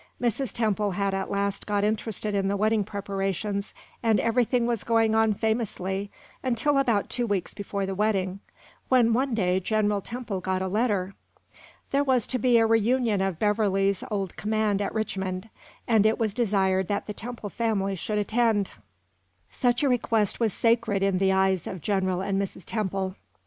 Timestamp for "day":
9.35-9.59